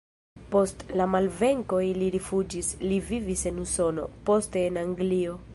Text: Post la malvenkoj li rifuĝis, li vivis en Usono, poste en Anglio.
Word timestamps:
Post 0.53 0.79
la 1.01 1.05
malvenkoj 1.15 1.83
li 1.99 2.09
rifuĝis, 2.17 2.73
li 2.87 2.99
vivis 3.13 3.47
en 3.53 3.63
Usono, 3.67 4.11
poste 4.31 4.69
en 4.73 4.85
Anglio. 4.87 5.43